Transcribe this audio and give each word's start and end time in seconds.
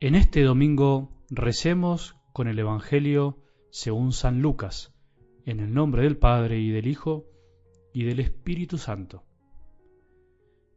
En 0.00 0.14
este 0.14 0.42
domingo 0.42 1.08
recemos 1.30 2.14
con 2.34 2.46
el 2.46 2.58
Evangelio 2.58 3.38
según 3.70 4.12
San 4.12 4.42
Lucas, 4.42 4.94
en 5.46 5.60
el 5.60 5.72
nombre 5.72 6.02
del 6.02 6.18
Padre 6.18 6.58
y 6.58 6.70
del 6.70 6.86
Hijo 6.86 7.24
y 7.94 8.04
del 8.04 8.20
Espíritu 8.20 8.76
Santo. 8.76 9.24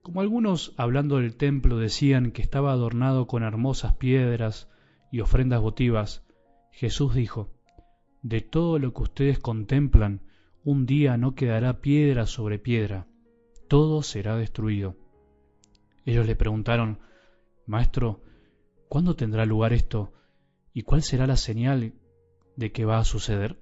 Como 0.01 0.21
algunos 0.21 0.73
hablando 0.77 1.17
del 1.17 1.35
templo 1.35 1.77
decían 1.77 2.31
que 2.31 2.41
estaba 2.41 2.71
adornado 2.71 3.27
con 3.27 3.43
hermosas 3.43 3.95
piedras 3.95 4.69
y 5.11 5.19
ofrendas 5.19 5.59
votivas, 5.59 6.25
Jesús 6.71 7.13
dijo, 7.13 7.56
De 8.21 8.41
todo 8.41 8.79
lo 8.79 8.93
que 8.93 9.03
ustedes 9.03 9.39
contemplan, 9.39 10.21
un 10.63 10.85
día 10.85 11.17
no 11.17 11.35
quedará 11.35 11.81
piedra 11.81 12.25
sobre 12.25 12.59
piedra, 12.59 13.07
todo 13.67 14.01
será 14.01 14.35
destruido. 14.35 14.95
Ellos 16.05 16.25
le 16.25 16.35
preguntaron, 16.35 16.99
Maestro, 17.65 18.21
¿Cuándo 18.89 19.17
tendrá 19.17 19.45
lugar 19.45 19.73
esto? 19.73 20.13
¿Y 20.73 20.83
cuál 20.83 21.03
será 21.03 21.27
la 21.27 21.35
señal 21.35 21.93
de 22.55 22.71
que 22.71 22.85
va 22.85 22.99
a 22.99 23.03
suceder? 23.03 23.59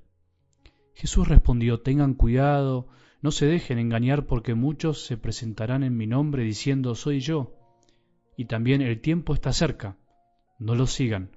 Jesús 0.94 1.28
respondió, 1.28 1.82
tengan 1.82 2.14
cuidado, 2.14 2.88
no 3.22 3.32
se 3.32 3.48
dejen 3.48 3.80
engañar 3.80 4.28
porque 4.28 4.54
muchos 4.54 5.06
se 5.06 5.18
presentarán 5.18 5.84
en 5.84 5.98
mi 5.98 6.06
nombre 6.06 6.44
diciendo, 6.44 6.94
soy 6.94 7.22
yo. 7.22 7.56
Y 8.38 8.46
también 8.46 8.82
el 8.82 9.02
tiempo 9.02 9.34
está 9.34 9.52
cerca, 9.52 9.98
no 10.60 10.76
lo 10.76 10.86
sigan. 10.86 11.32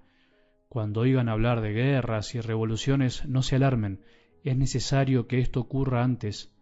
Cuando 0.68 1.00
oigan 1.00 1.28
hablar 1.28 1.60
de 1.62 1.72
guerras 1.72 2.34
y 2.34 2.40
revoluciones, 2.40 3.26
no 3.26 3.42
se 3.42 3.56
alarmen, 3.56 4.04
es 4.44 4.56
necesario 4.56 5.26
que 5.26 5.40
esto 5.40 5.60
ocurra 5.60 6.04
antes, 6.04 6.52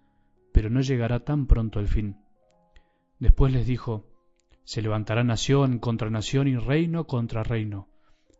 pero 0.52 0.70
no 0.70 0.80
llegará 0.80 1.20
tan 1.24 1.46
pronto 1.46 1.80
el 1.80 1.88
fin. 1.88 2.16
Después 3.18 3.52
les 3.52 3.66
dijo, 3.66 4.06
se 4.64 4.82
levantará 4.82 5.24
nación 5.24 5.78
contra 5.78 6.10
nación 6.10 6.48
y 6.48 6.56
reino 6.56 7.06
contra 7.06 7.42
reino. 7.42 7.88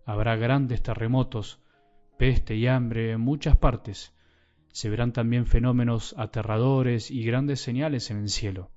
Habrá 0.05 0.37
grandes 0.37 0.83
terremotos, 0.83 1.61
peste 2.17 2.57
y 2.57 2.67
hambre 2.67 3.13
en 3.13 3.21
muchas 3.21 3.57
partes. 3.57 4.15
Se 4.69 4.89
verán 4.89 5.13
también 5.13 5.47
fenómenos 5.47 6.15
aterradores 6.17 7.11
y 7.11 7.25
grandes 7.25 7.61
señales 7.61 8.11
en 8.11 8.19
el 8.19 8.29
cielo. 8.29 8.71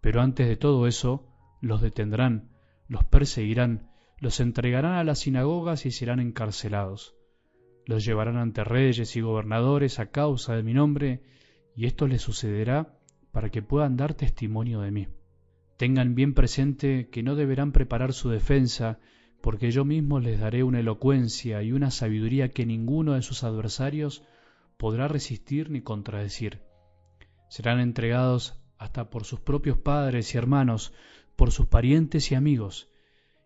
Pero 0.00 0.20
antes 0.20 0.46
de 0.46 0.56
todo 0.56 0.86
eso, 0.86 1.26
los 1.60 1.80
detendrán, 1.80 2.50
los 2.86 3.04
perseguirán, 3.04 3.87
los 4.20 4.40
entregarán 4.40 4.94
a 4.94 5.04
las 5.04 5.20
sinagogas 5.20 5.86
y 5.86 5.90
serán 5.90 6.20
encarcelados. 6.20 7.14
Los 7.86 8.04
llevarán 8.04 8.36
ante 8.36 8.64
reyes 8.64 9.16
y 9.16 9.20
gobernadores 9.20 9.98
a 9.98 10.10
causa 10.10 10.56
de 10.56 10.62
mi 10.62 10.74
nombre, 10.74 11.22
y 11.74 11.86
esto 11.86 12.06
les 12.06 12.22
sucederá 12.22 12.98
para 13.30 13.50
que 13.50 13.62
puedan 13.62 13.96
dar 13.96 14.14
testimonio 14.14 14.80
de 14.80 14.90
mí. 14.90 15.08
Tengan 15.76 16.14
bien 16.16 16.34
presente 16.34 17.08
que 17.08 17.22
no 17.22 17.36
deberán 17.36 17.70
preparar 17.70 18.12
su 18.12 18.30
defensa, 18.30 18.98
porque 19.40 19.70
yo 19.70 19.84
mismo 19.84 20.18
les 20.18 20.40
daré 20.40 20.64
una 20.64 20.80
elocuencia 20.80 21.62
y 21.62 21.72
una 21.72 21.92
sabiduría 21.92 22.50
que 22.50 22.66
ninguno 22.66 23.14
de 23.14 23.22
sus 23.22 23.44
adversarios 23.44 24.24
podrá 24.76 25.06
resistir 25.06 25.70
ni 25.70 25.80
contradecir. 25.80 26.62
Serán 27.48 27.78
entregados 27.78 28.60
hasta 28.78 29.10
por 29.10 29.24
sus 29.24 29.40
propios 29.40 29.78
padres 29.78 30.34
y 30.34 30.38
hermanos, 30.38 30.92
por 31.36 31.52
sus 31.52 31.66
parientes 31.66 32.32
y 32.32 32.34
amigos, 32.34 32.90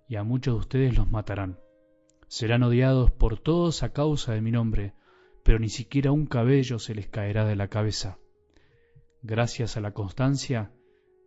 y 0.09 0.17
a 0.17 0.23
muchos 0.23 0.55
de 0.55 0.61
ustedes 0.61 0.97
los 0.97 1.11
matarán. 1.11 1.59
Serán 2.29 2.63
odiados 2.63 3.11
por 3.11 3.39
todos 3.39 3.83
a 3.83 3.93
causa 3.93 4.33
de 4.33 4.41
mi 4.41 4.51
nombre, 4.51 4.95
pero 5.43 5.59
ni 5.59 5.69
siquiera 5.69 6.13
un 6.13 6.27
cabello 6.27 6.79
se 6.79 6.95
les 6.95 7.09
caerá 7.09 7.45
de 7.45 7.57
la 7.57 7.69
cabeza. 7.69 8.19
Gracias 9.23 9.77
a 9.77 9.81
la 9.81 9.93
constancia, 9.93 10.73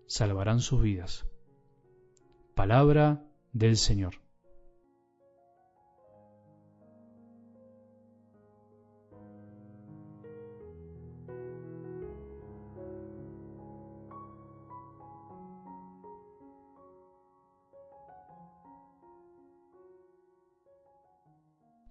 salvarán 0.08 0.60
sus 0.60 0.82
vidas. 0.82 1.26
Palabra 2.56 3.24
del 3.54 3.78
Señor. 3.78 4.25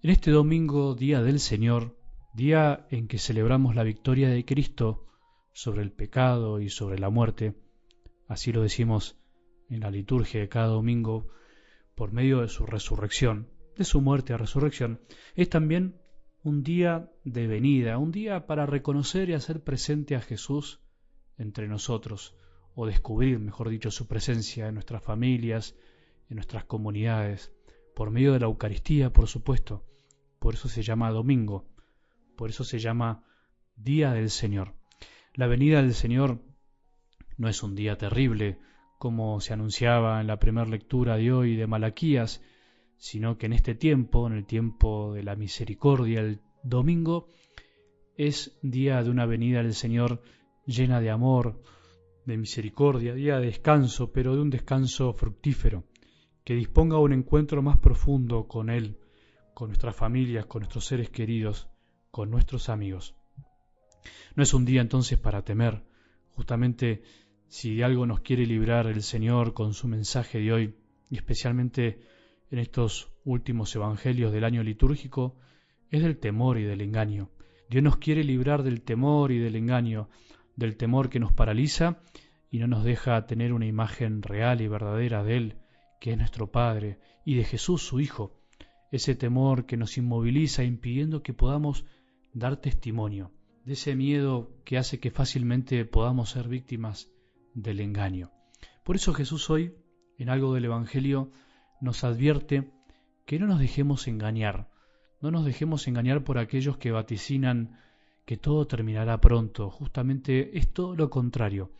En 0.05 0.11
este 0.11 0.29
domingo, 0.29 0.93
día 0.93 1.23
del 1.23 1.39
Señor, 1.39 1.97
día 2.35 2.85
en 2.91 3.07
que 3.07 3.17
celebramos 3.17 3.73
la 3.73 3.81
victoria 3.81 4.29
de 4.29 4.45
Cristo 4.45 5.07
sobre 5.51 5.81
el 5.81 5.91
pecado 5.91 6.61
y 6.61 6.69
sobre 6.69 6.99
la 6.99 7.09
muerte, 7.09 7.55
así 8.27 8.51
lo 8.51 8.61
decimos 8.61 9.17
en 9.67 9.79
la 9.79 9.89
liturgia 9.89 10.39
de 10.39 10.47
cada 10.47 10.67
domingo, 10.67 11.29
por 11.95 12.11
medio 12.11 12.41
de 12.41 12.49
su 12.49 12.67
resurrección, 12.67 13.49
de 13.75 13.83
su 13.83 13.99
muerte 13.99 14.33
a 14.33 14.37
resurrección, 14.37 15.01
es 15.33 15.49
también 15.49 15.99
un 16.43 16.61
día 16.61 17.11
de 17.23 17.47
venida, 17.47 17.97
un 17.97 18.11
día 18.11 18.45
para 18.45 18.67
reconocer 18.67 19.31
y 19.31 19.33
hacer 19.33 19.63
presente 19.63 20.15
a 20.15 20.21
Jesús 20.21 20.81
entre 21.39 21.67
nosotros, 21.67 22.35
o 22.75 22.85
descubrir, 22.85 23.39
mejor 23.39 23.69
dicho, 23.69 23.89
su 23.89 24.07
presencia 24.07 24.67
en 24.67 24.75
nuestras 24.75 25.01
familias, 25.01 25.75
en 26.29 26.35
nuestras 26.35 26.63
comunidades, 26.63 27.51
por 27.95 28.11
medio 28.11 28.33
de 28.33 28.41
la 28.41 28.45
Eucaristía, 28.45 29.11
por 29.11 29.27
supuesto. 29.27 29.83
Por 30.45 30.53
eso 30.53 30.69
se 30.69 30.83
llama 30.83 31.09
domingo, 31.09 31.65
por 32.35 32.51
eso 32.51 32.63
se 32.63 32.77
llama 32.77 33.23
Día 33.75 34.11
del 34.11 34.29
Señor. 34.29 34.75
La 35.33 35.47
venida 35.47 35.81
del 35.81 35.95
Señor 35.95 36.39
no 37.35 37.49
es 37.49 37.63
un 37.63 37.73
día 37.73 37.97
terrible, 37.97 38.59
como 38.99 39.41
se 39.41 39.53
anunciaba 39.53 40.21
en 40.21 40.27
la 40.27 40.37
primera 40.37 40.67
lectura 40.67 41.17
de 41.17 41.33
hoy 41.33 41.55
de 41.55 41.65
Malaquías, 41.65 42.43
sino 42.95 43.39
que 43.39 43.47
en 43.47 43.53
este 43.53 43.73
tiempo, 43.73 44.27
en 44.27 44.33
el 44.33 44.45
tiempo 44.45 45.15
de 45.15 45.23
la 45.23 45.35
misericordia, 45.35 46.19
el 46.19 46.41
domingo, 46.61 47.27
es 48.15 48.55
día 48.61 49.01
de 49.01 49.09
una 49.09 49.25
venida 49.25 49.63
del 49.63 49.73
Señor 49.73 50.21
llena 50.67 51.01
de 51.01 51.09
amor, 51.09 51.59
de 52.27 52.37
misericordia, 52.37 53.15
día 53.15 53.39
de 53.39 53.47
descanso, 53.47 54.11
pero 54.11 54.35
de 54.35 54.43
un 54.43 54.51
descanso 54.51 55.11
fructífero, 55.13 55.85
que 56.43 56.53
disponga 56.53 56.99
un 56.99 57.13
encuentro 57.13 57.63
más 57.63 57.79
profundo 57.79 58.47
con 58.47 58.69
Él, 58.69 58.99
con 59.55 59.69
nuestras 59.69 59.95
familias, 59.95 60.45
con 60.45 60.59
nuestros 60.59 60.85
seres 60.85 61.09
queridos, 61.09 61.69
con 62.11 62.29
nuestros 62.29 62.67
amigos. 62.67 63.15
No 64.35 64.43
es 64.43 64.53
un 64.53 64.65
día 64.65 64.81
entonces 64.81 65.17
para 65.17 65.43
temer, 65.43 65.81
justamente 66.31 67.03
si 67.47 67.73
de 67.77 67.85
algo 67.85 68.05
nos 68.05 68.19
quiere 68.19 68.45
librar 68.45 68.85
el 68.87 69.01
Señor 69.01 69.53
con 69.53 69.73
su 69.73 69.87
mensaje 69.87 70.39
de 70.39 70.51
hoy, 70.51 70.75
y 71.09 71.15
especialmente 71.15 72.01
en 72.51 72.59
estos 72.59 73.13
últimos 73.23 73.73
evangelios 73.73 74.33
del 74.33 74.43
año 74.43 74.61
litúrgico, 74.61 75.39
es 75.89 76.03
del 76.03 76.17
temor 76.17 76.57
y 76.57 76.63
del 76.63 76.81
engaño. 76.81 77.31
Dios 77.69 77.81
nos 77.81 77.95
quiere 77.95 78.25
librar 78.25 78.61
del 78.61 78.81
temor 78.81 79.31
y 79.31 79.39
del 79.39 79.55
engaño, 79.55 80.09
del 80.57 80.75
temor 80.75 81.09
que 81.09 81.21
nos 81.21 81.31
paraliza 81.31 82.01
y 82.51 82.59
no 82.59 82.67
nos 82.67 82.83
deja 82.83 83.25
tener 83.25 83.53
una 83.53 83.67
imagen 83.67 84.21
real 84.21 84.59
y 84.59 84.67
verdadera 84.67 85.23
de 85.23 85.37
Él, 85.37 85.57
que 86.01 86.11
es 86.11 86.17
nuestro 86.17 86.51
Padre, 86.51 86.99
y 87.23 87.35
de 87.35 87.45
Jesús 87.45 87.81
su 87.81 88.01
Hijo, 88.01 88.37
ese 88.95 89.15
temor 89.15 89.65
que 89.65 89.77
nos 89.77 89.97
inmoviliza 89.97 90.63
impidiendo 90.63 91.21
que 91.21 91.33
podamos 91.33 91.85
dar 92.33 92.57
testimonio, 92.57 93.31
de 93.65 93.73
ese 93.73 93.95
miedo 93.95 94.51
que 94.63 94.77
hace 94.77 94.99
que 94.99 95.11
fácilmente 95.11 95.85
podamos 95.85 96.29
ser 96.29 96.47
víctimas 96.47 97.09
del 97.53 97.79
engaño. 97.79 98.31
Por 98.83 98.95
eso 98.95 99.13
Jesús 99.13 99.49
hoy, 99.49 99.73
en 100.17 100.29
algo 100.29 100.53
del 100.53 100.65
Evangelio, 100.65 101.31
nos 101.81 102.03
advierte 102.03 102.71
que 103.25 103.39
no 103.39 103.47
nos 103.47 103.59
dejemos 103.59 104.07
engañar, 104.07 104.69
no 105.21 105.31
nos 105.31 105.45
dejemos 105.45 105.87
engañar 105.87 106.23
por 106.23 106.37
aquellos 106.37 106.77
que 106.77 106.91
vaticinan 106.91 107.79
que 108.25 108.37
todo 108.37 108.67
terminará 108.67 109.19
pronto. 109.21 109.69
Justamente 109.69 110.57
es 110.57 110.71
todo 110.71 110.95
lo 110.95 111.09
contrario. 111.09 111.71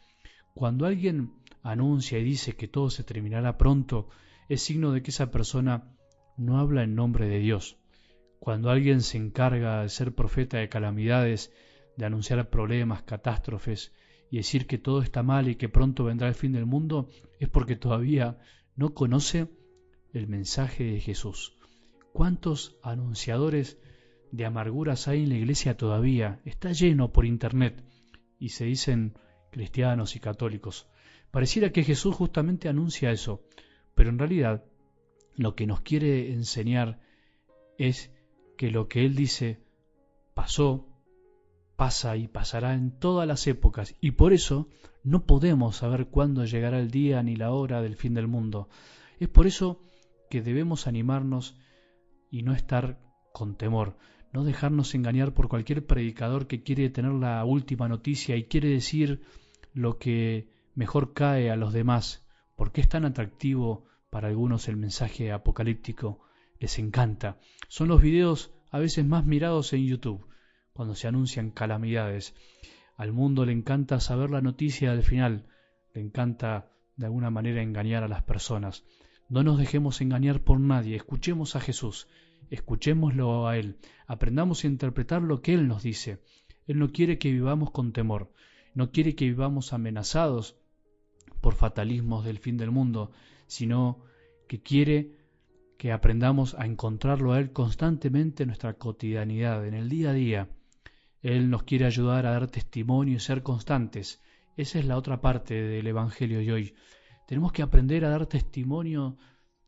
Cuando 0.54 0.86
alguien 0.86 1.34
anuncia 1.64 2.20
y 2.20 2.24
dice 2.24 2.56
que 2.56 2.68
todo 2.68 2.90
se 2.90 3.04
terminará 3.04 3.58
pronto, 3.58 4.10
es 4.48 4.62
signo 4.62 4.92
de 4.92 5.02
que 5.02 5.12
esa 5.12 5.32
persona 5.32 5.96
no 6.38 6.60
habla 6.60 6.84
en 6.84 6.96
nombre 6.96 7.28
de 7.28 7.40
Dios. 7.40 7.78
Cuando 8.40 8.70
alguien 8.70 9.02
se 9.02 9.18
encarga 9.18 9.82
de 9.82 9.90
ser 9.90 10.14
profeta 10.14 10.58
de 10.58 10.70
calamidades, 10.70 11.52
de 11.98 12.06
anunciar 12.06 12.50
problemas, 12.50 13.04
catástrofes, 13.04 13.94
y 14.30 14.38
decir 14.38 14.68
que 14.68 14.78
todo 14.78 15.02
está 15.02 15.24
mal 15.24 15.48
y 15.48 15.56
que 15.56 15.70
pronto 15.70 16.04
vendrá 16.04 16.28
el 16.28 16.36
fin 16.36 16.52
del 16.52 16.66
mundo 16.66 17.10
es 17.40 17.50
porque 17.50 17.76
todavía 17.76 18.38
no 18.76 18.94
conoce 18.94 19.48
el 20.14 20.28
mensaje 20.28 20.84
de 20.84 21.00
Jesús. 21.00 21.58
¿Cuántos 22.12 22.78
anunciadores 22.82 23.78
de 24.32 24.46
amarguras 24.46 25.08
hay 25.08 25.24
en 25.24 25.30
la 25.30 25.36
iglesia 25.36 25.78
todavía? 25.78 26.42
Está 26.46 26.72
lleno 26.72 27.12
por 27.12 27.26
internet 27.26 27.84
y 28.40 28.50
se 28.50 28.66
dicen 28.66 29.14
cristianos 29.52 30.16
y 30.16 30.20
católicos. 30.20 30.88
Pareciera 31.32 31.72
que 31.72 31.84
Jesús 31.84 32.16
justamente 32.16 32.70
anuncia 32.70 33.12
eso, 33.12 33.44
pero 33.94 34.10
en 34.10 34.20
realidad 34.20 34.64
lo 35.36 35.56
que 35.56 35.68
nos 35.68 35.82
quiere 35.82 36.32
enseñar 36.32 37.00
es 37.78 38.12
que 38.58 38.72
lo 38.72 38.88
que 38.88 39.06
Él 39.06 39.16
dice 39.16 39.60
pasó, 40.34 40.88
pasa 41.76 42.16
y 42.18 42.28
pasará 42.28 42.74
en 42.74 42.98
todas 42.98 43.28
las 43.28 43.48
épocas, 43.48 43.96
y 44.00 44.12
por 44.12 44.34
eso 44.34 44.70
no 45.04 45.26
podemos 45.26 45.78
saber 45.78 46.08
cuándo 46.08 46.46
llegará 46.46 46.80
el 46.80 46.90
día 46.90 47.22
ni 47.22 47.36
la 47.36 47.52
hora 47.52 47.82
del 47.82 47.96
fin 47.96 48.14
del 48.14 48.28
mundo. 48.28 48.70
Es 49.20 49.30
por 49.30 49.48
eso 49.48 49.82
que 50.30 50.42
debemos 50.42 50.88
animarnos 50.88 51.58
y 52.32 52.44
no 52.44 52.54
estar 52.54 53.00
con 53.34 53.56
temor, 53.56 53.98
no 54.34 54.44
dejarnos 54.44 54.96
engañar 54.96 55.34
por 55.34 55.48
cualquier 55.48 55.86
predicador 55.86 56.48
que 56.48 56.64
quiere 56.64 56.90
tener 56.90 57.12
la 57.12 57.44
última 57.46 57.88
noticia 57.88 58.36
y 58.36 58.46
quiere 58.46 58.70
decir 58.70 59.22
lo 59.74 59.98
que 59.98 60.50
mejor 60.74 61.14
cae 61.14 61.52
a 61.52 61.56
los 61.56 61.74
demás, 61.74 62.26
porque 62.56 62.82
es 62.82 62.90
tan 62.90 63.06
atractivo 63.06 63.86
para 64.16 64.30
algunos 64.30 64.70
el 64.70 64.78
mensaje 64.78 65.34
apocalíptico, 65.34 66.22
les 66.62 66.80
encanta. 66.80 67.38
Son 67.68 67.90
los 67.90 68.02
videos 68.02 68.54
a 68.72 68.80
veces 68.80 69.06
más 69.06 69.26
mirados 69.26 69.74
en 69.74 69.86
YouTube, 69.86 70.26
cuando 70.72 70.96
se 70.96 71.10
anuncian 71.10 71.52
calamidades. 71.52 72.34
Al 72.96 73.12
mundo 73.12 73.46
le 73.46 73.52
encanta 73.52 74.00
saber 74.00 74.30
la 74.30 74.40
noticia 74.40 74.92
del 74.92 75.04
final, 75.04 75.48
le 75.94 76.00
encanta 76.00 76.72
de 76.96 77.08
alguna 77.08 77.30
manera 77.30 77.62
engañar 77.62 78.06
a 78.06 78.08
las 78.08 78.24
personas. 78.24 78.86
No 79.28 79.44
nos 79.44 79.60
dejemos 79.60 80.00
engañar 80.00 80.40
por 80.46 80.62
nadie, 80.62 80.96
escuchemos 80.96 81.58
a 81.58 81.60
Jesús, 81.60 82.08
escuchémoslo 82.50 83.50
a 83.50 83.58
Él, 83.58 83.80
aprendamos 84.08 84.64
a 84.64 84.68
interpretar 84.68 85.24
lo 85.24 85.42
que 85.42 85.54
Él 85.54 85.68
nos 85.68 85.84
dice. 85.84 86.22
Él 86.68 86.80
no 86.80 86.94
quiere 86.94 87.18
que 87.18 87.34
vivamos 87.34 87.72
con 87.72 87.92
temor, 87.92 88.32
no 88.76 88.92
quiere 88.92 89.14
que 89.14 89.26
vivamos 89.26 89.74
amenazados 89.74 90.56
por 91.46 91.54
fatalismos 91.54 92.26
del 92.26 92.40
fin 92.40 92.58
del 92.58 92.72
mundo, 92.72 93.12
sino 93.46 94.00
que 94.48 94.64
quiere 94.64 95.12
que 95.78 95.92
aprendamos 95.92 96.56
a 96.56 96.66
encontrarlo 96.66 97.34
a 97.34 97.40
Él 97.40 97.52
constantemente 97.52 98.42
en 98.42 98.48
nuestra 98.48 98.74
cotidianidad, 98.74 99.68
en 99.68 99.76
el 99.76 99.88
día 99.88 100.10
a 100.10 100.14
día. 100.14 100.50
Él 101.22 101.52
nos 101.52 101.62
quiere 101.62 101.86
ayudar 101.86 102.26
a 102.26 102.32
dar 102.32 102.48
testimonio 102.48 103.18
y 103.18 103.20
ser 103.20 103.44
constantes. 103.44 104.24
Esa 104.58 104.80
es 104.80 104.86
la 104.86 104.98
otra 104.98 105.22
parte 105.22 105.54
del 105.54 105.86
Evangelio 105.86 106.40
de 106.40 106.52
hoy. 106.52 106.74
Tenemos 107.28 107.52
que 107.52 107.62
aprender 107.62 108.06
a 108.06 108.10
dar 108.10 108.26
testimonio 108.26 109.16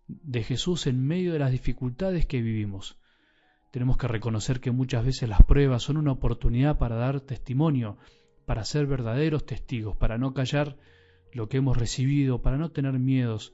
de 0.08 0.42
Jesús 0.42 0.88
en 0.88 1.06
medio 1.06 1.32
de 1.32 1.38
las 1.38 1.52
dificultades 1.52 2.26
que 2.26 2.42
vivimos. 2.42 2.98
Tenemos 3.70 3.98
que 3.98 4.08
reconocer 4.08 4.62
que 4.62 4.72
muchas 4.72 5.06
veces 5.06 5.30
las 5.30 5.44
pruebas 5.44 5.84
son 5.84 5.98
una 5.98 6.14
oportunidad 6.14 6.80
para 6.80 6.96
dar 6.96 7.22
testimonio, 7.22 8.00
para 8.48 8.66
ser 8.66 8.88
verdaderos 8.88 9.46
testigos, 9.46 9.96
para 9.96 10.18
no 10.18 10.34
callar 10.34 10.76
lo 11.34 11.50
que 11.50 11.58
hemos 11.58 11.78
recibido, 11.78 12.42
para 12.42 12.58
no 12.58 12.72
tener 12.72 13.00
miedos, 13.00 13.54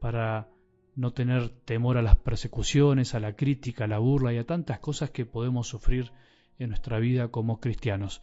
para 0.00 0.48
no 0.94 1.12
tener 1.12 1.50
temor 1.50 1.96
a 1.96 2.02
las 2.02 2.16
persecuciones, 2.16 3.14
a 3.14 3.20
la 3.20 3.36
crítica, 3.36 3.84
a 3.84 3.88
la 3.88 3.98
burla 3.98 4.32
y 4.32 4.38
a 4.38 4.46
tantas 4.46 4.80
cosas 4.80 5.10
que 5.10 5.26
podemos 5.26 5.68
sufrir 5.68 6.10
en 6.58 6.70
nuestra 6.70 6.98
vida 6.98 7.28
como 7.28 7.60
cristianos. 7.60 8.22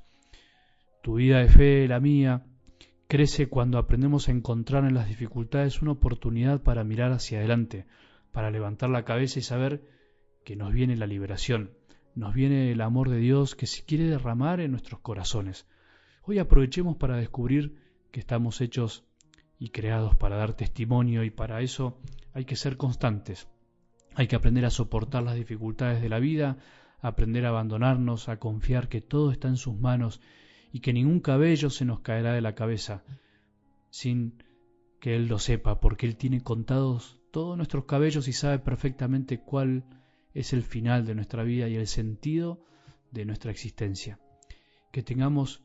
Tu 1.02 1.16
vida 1.16 1.40
de 1.40 1.48
fe, 1.48 1.88
la 1.88 2.00
mía, 2.00 2.46
crece 3.08 3.48
cuando 3.48 3.78
aprendemos 3.78 4.28
a 4.28 4.32
encontrar 4.32 4.84
en 4.86 4.94
las 4.94 5.08
dificultades 5.08 5.82
una 5.82 5.92
oportunidad 5.92 6.62
para 6.64 6.84
mirar 6.84 7.12
hacia 7.12 7.40
adelante, 7.40 7.86
para 8.32 8.52
levantar 8.52 8.90
la 8.90 9.06
cabeza 9.06 9.40
y 9.40 9.44
saber 9.44 9.84
que 10.44 10.56
nos 10.56 10.74
viene 10.74 10.98
la 10.98 11.08
liberación, 11.08 11.72
nos 12.16 12.34
viene 12.34 12.72
el 12.72 12.82
amor 12.82 13.10
de 13.10 13.18
Dios 13.18 13.56
que 13.56 13.68
se 13.68 13.84
quiere 13.84 14.06
derramar 14.06 14.60
en 14.60 14.72
nuestros 14.72 15.00
corazones. 15.00 15.68
Hoy 16.24 16.40
aprovechemos 16.40 16.98
para 16.98 17.18
descubrir 17.18 17.85
que 18.16 18.22
estamos 18.22 18.62
hechos 18.62 19.04
y 19.60 19.72
creados 19.72 20.16
para 20.16 20.38
dar 20.38 20.54
testimonio 20.54 21.26
y 21.26 21.32
para 21.32 21.60
eso 21.60 22.00
hay 22.34 22.46
que 22.46 22.56
ser 22.56 22.78
constantes. 22.78 23.50
Hay 24.16 24.28
que 24.28 24.38
aprender 24.38 24.64
a 24.64 24.70
soportar 24.70 25.22
las 25.24 25.36
dificultades 25.36 26.02
de 26.02 26.08
la 26.08 26.20
vida, 26.20 26.58
aprender 27.02 27.46
a 27.46 27.50
abandonarnos, 27.50 28.30
a 28.30 28.40
confiar 28.40 28.88
que 28.88 29.02
todo 29.02 29.34
está 29.34 29.50
en 29.50 29.58
sus 29.58 29.78
manos 29.78 30.22
y 30.72 30.80
que 30.80 30.94
ningún 30.94 31.20
cabello 31.20 31.70
se 31.70 31.84
nos 31.84 32.00
caerá 32.00 32.32
de 32.32 32.40
la 32.40 32.56
cabeza 32.56 33.04
sin 33.90 34.42
que 35.02 35.18
Él 35.18 35.28
lo 35.28 35.38
sepa, 35.38 35.82
porque 35.82 36.06
Él 36.06 36.16
tiene 36.16 36.40
contados 36.40 37.20
todos 37.32 37.58
nuestros 37.58 37.84
cabellos 37.84 38.30
y 38.30 38.32
sabe 38.32 38.60
perfectamente 38.60 39.42
cuál 39.42 39.84
es 40.34 40.54
el 40.54 40.64
final 40.64 41.06
de 41.06 41.16
nuestra 41.16 41.44
vida 41.44 41.68
y 41.68 41.76
el 41.76 41.88
sentido 41.88 42.64
de 43.12 43.26
nuestra 43.26 43.52
existencia. 43.52 44.22
Que 44.94 45.04
tengamos 45.04 45.65